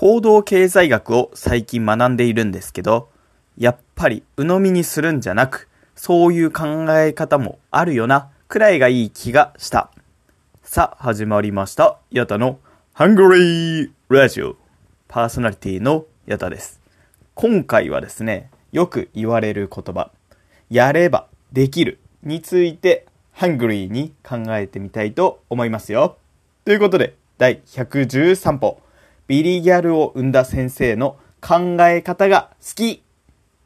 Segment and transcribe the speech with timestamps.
[0.00, 3.08] 行動経済学を最近学んでいるんですけど、
[3.56, 9.90] やっぱり鵜呑みにするんじゃなく、そういう考え方もあるよな、くらいがいい気がした。
[10.62, 11.98] さあ、始まりました。
[12.12, 12.60] ヤタの
[12.92, 14.54] ハングリーラジオ。
[15.08, 16.80] パーソナリティのヤタです。
[17.34, 20.12] 今回はですね、よく言われる言葉、
[20.70, 26.18] やればできるについて、ハングリーに考えてみたいと思いますよ。
[26.64, 28.80] ということで、第113歩。
[29.28, 33.02] ビリギャルを生んだ先生の考え方が好き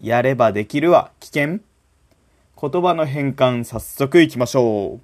[0.01, 1.61] やればできるは危険
[2.61, 5.01] 言葉の変換早速いきましょう。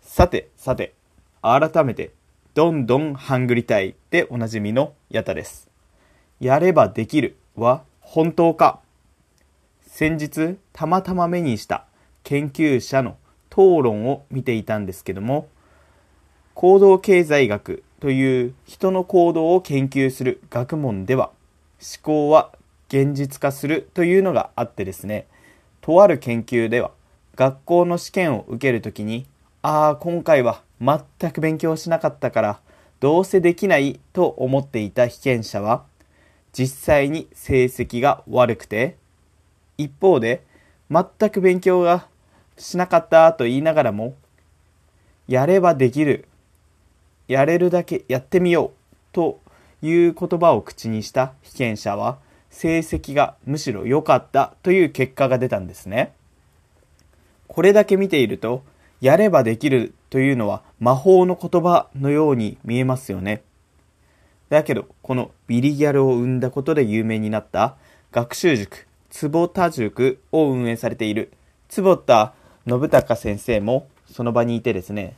[0.00, 0.94] さて、さて、
[1.42, 2.12] 改めて、
[2.54, 5.70] どんどんハングリたいでおなじみのヤタです。
[6.40, 8.80] やればできるは本当か
[9.86, 11.86] 先日、たまたま目にした
[12.24, 13.16] 研究者の
[13.48, 15.46] 討論を見ていたんですけども、
[16.54, 21.30] 行動経済学という人の行動を研究する学問では
[21.78, 22.50] 思考は
[22.88, 25.28] 現実化するというのがあってですね
[25.82, 26.90] とある研究では
[27.36, 29.24] 学校の試験を受けるときに
[29.62, 32.60] ああ今回は全く勉強しなかったから
[32.98, 35.84] どうせできないと思っていた被験者は
[36.52, 38.96] 実際に成績が悪くて
[39.78, 40.44] 一方で
[40.90, 42.08] 全く勉強が
[42.58, 44.16] しなかったと言いながらも
[45.28, 46.26] やればできる
[47.32, 48.70] やれるだけやってみよう
[49.12, 49.40] と
[49.80, 52.18] いう言葉を口にした被験者は
[52.50, 56.12] 成績がむしろ良かったという結果が出たんですね。
[57.48, 58.62] これだけ見ていると
[59.00, 63.42] やればできるというのは魔法の言葉のように見えますよね。
[64.50, 67.76] だけどこのビリギャルを生んだことで有名になった
[68.12, 71.32] 学習塾坪田塾を運営されている
[71.70, 72.34] 坪田
[72.68, 75.14] 信孝先生もその場にいてですね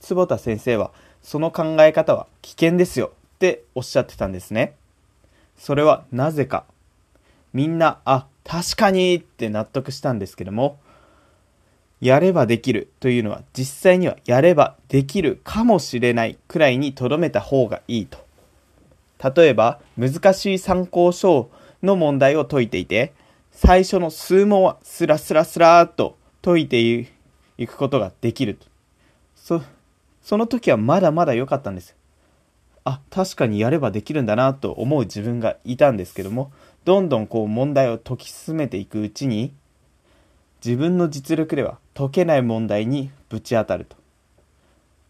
[0.00, 0.92] 坪田先生は
[1.26, 4.76] その考え方は危険ですよっておっしゃってたんですね。
[5.58, 6.66] それはなぜか。
[7.52, 10.78] みんな、あ、確かにって納得したんですけども、
[12.00, 18.24] やればできるというのは実際にはやればできるかもしれないくらいにとどめた方がいいと。
[19.34, 21.50] 例えば、難しい参考書
[21.82, 23.12] の問題を解いていて、
[23.50, 26.80] 最初の数問はスラスラスラーっと解いて
[27.58, 29.75] いくことができると。
[30.26, 31.94] その時はまだまだ良かったんです。
[32.82, 36.50] あ確かにやればできるんだなと思う自分がいたんですけども
[36.84, 39.54] どんどんこう問題を解き進めていくうちに
[40.64, 43.96] 自分の実力では解けない問題にぶち当たると。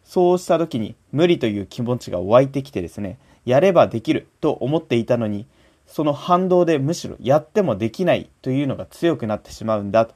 [0.04, 5.46] そうした時に無理という気持ちが湧いてきてですねやればできると思っていたのに
[5.86, 10.14] その反動でむしろやってもできないというのが強くなってしまうんだと。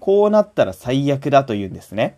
[0.00, 2.16] こうなったら最悪だというんですね。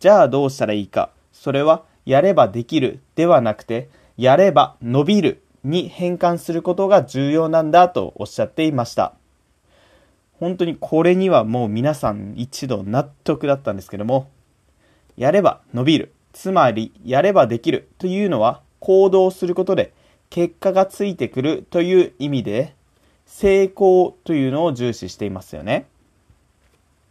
[0.00, 1.10] じゃあどうしたらいいか。
[1.30, 9.12] それは、やればできるではなくて、やれば伸びるに変換することが重要なんだとおっしゃっていました。
[10.38, 14.30] 本当にこれにはもう皆さん一度納得だったんですけども、
[15.18, 16.12] やれば伸びる。
[16.32, 19.92] つまり、やればできるというのは行動することで
[20.30, 22.74] 結果がついてくるという意味で、
[23.26, 25.89] 成功というのを重視していますよね。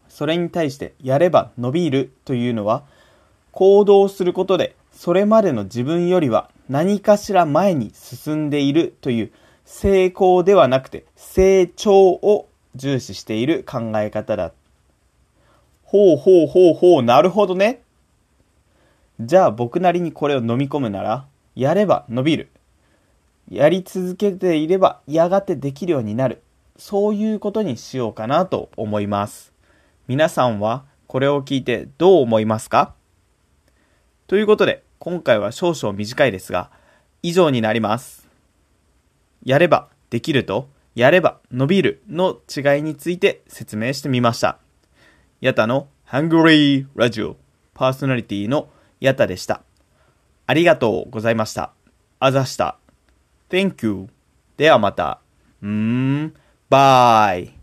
[0.10, 2.84] それに対してやれば伸びるというのは
[3.52, 9.32] 行動することでそれまでの自分よりは何かしら前に進んでいるという
[9.66, 14.52] 成功ではなくて成長を重視している考え方だ。
[15.84, 17.82] ほうほうほうほう、なるほどね。
[19.20, 22.50] じゃあ僕なりにこれを飲み込むなら、やれば伸びる。
[23.50, 26.44] やり続けていればやがてできるようになる。
[26.78, 29.52] そういうことにしようかなと思います。
[30.10, 32.96] 皆さんはこれを聞いてどう思いますか？
[34.26, 36.72] ということで、今回は少々短いですが、
[37.22, 38.28] 以上になります。
[39.46, 44.58] やればできると、やれば伸びるの違いについて説明してみました。
[45.42, 47.38] ヤタのハングリーラジオ
[47.76, 48.68] パーソナリティの
[49.00, 49.62] ヤタでした。
[50.48, 51.72] ありがとうございました。
[52.20, 52.80] あざした。
[53.52, 54.08] Thank you.
[54.58, 55.20] ではまた。
[55.62, 56.34] うーん、
[56.68, 57.59] バイ。